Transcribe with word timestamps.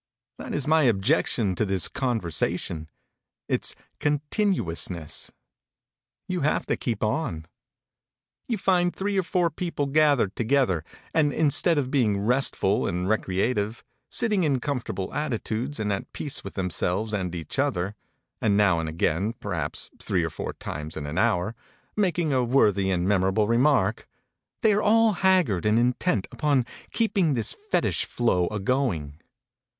That 0.39 0.55
is 0.55 0.65
my 0.65 0.85
objection 0.85 1.53
to 1.53 1.63
this 1.63 1.87
conversation: 1.87 2.89
its 3.47 3.75
continuousness. 3.99 5.31
You 6.27 6.41
have 6.41 6.65
to 6.65 6.75
keep 6.75 7.03
on. 7.03 7.45
You 8.47 8.57
find 8.57 8.95
three 8.95 9.19
or 9.19 9.21
four 9.21 9.51
people 9.51 9.85
gathered 9.85 10.35
together, 10.35 10.83
and 11.13 11.31
instead 11.31 11.77
of 11.77 11.91
being 11.91 12.17
restful 12.17 12.87
and 12.87 13.07
recreative, 13.07 13.83
sitting 14.09 14.43
in 14.43 14.59
comfortable 14.59 15.13
attitudes 15.13 15.79
and 15.79 15.93
at 15.93 16.11
peace 16.13 16.43
with 16.43 16.55
themselves 16.55 17.13
and 17.13 17.35
each 17.35 17.59
other, 17.59 17.93
and 18.41 18.57
now 18.57 18.79
and 18.79 18.89
again, 18.89 19.33
perhaps 19.33 19.91
three 20.01 20.23
or 20.23 20.31
four 20.31 20.53
times 20.53 20.97
in 20.97 21.05
an 21.05 21.19
hour, 21.19 21.53
making 21.95 22.33
a 22.33 22.43
worthy 22.43 22.89
and 22.89 23.07
memorable 23.07 23.45
remark, 23.47 24.07
they 24.61 24.73
are 24.73 24.81
all 24.81 25.13
haggard 25.13 25.63
and 25.63 25.77
intent 25.77 26.27
upon 26.31 26.65
keeping 26.91 27.35
this 27.35 27.55
fetish 27.69 28.05
flow 28.05 28.47
agoing. 28.47 29.19